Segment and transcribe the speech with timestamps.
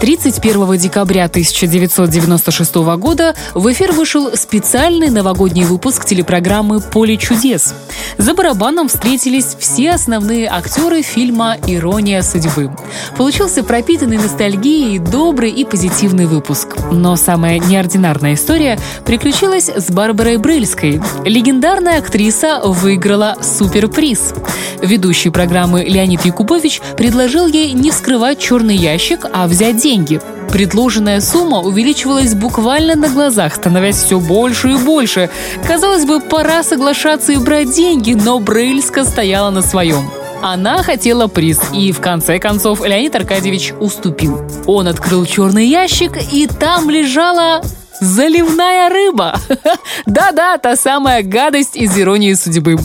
[0.00, 7.74] 31 декабря 1996 года в эфир вышел специальный новогодний выпуск телепрограммы «Поле чудес».
[8.18, 12.70] За барабаном встретились все основные актеры фильма «Ирония судьбы».
[13.16, 16.76] Получился пропитанный ностальгией, добрый и позитивный выпуск.
[16.92, 21.00] Но самая неординарная история приключилась с Барбарой Брыльской.
[21.24, 24.34] Легендарная актриса выиграла суперприз.
[24.82, 29.93] Ведущий программы Леонид Якубович предложил ей не вскрывать черный ящик, а взять деньги.
[30.50, 35.30] Предложенная сумма увеличивалась буквально на глазах, становясь все больше и больше.
[35.66, 40.10] Казалось бы, пора соглашаться и брать деньги, но Брыльска стояла на своем.
[40.42, 44.42] Она хотела приз, и в конце концов Леонид Аркадьевич уступил.
[44.66, 47.62] Он открыл черный ящик, и там лежала
[48.00, 49.38] Заливная рыба!
[50.06, 52.76] Да-да, та самая гадость из иронии судьбы.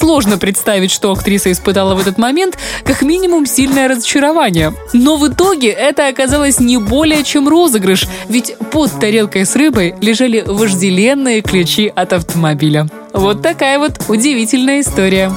[0.00, 4.72] Сложно представить, что актриса испытала в этот момент, как минимум сильное разочарование.
[4.94, 10.42] Но в итоге это оказалось не более чем розыгрыш, ведь под тарелкой с рыбой лежали
[10.46, 12.88] вожделенные ключи от автомобиля.
[13.12, 15.30] Вот такая вот удивительная история.